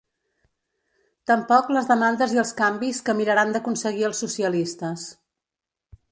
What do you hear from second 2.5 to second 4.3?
canvis que miraran d’aconseguir els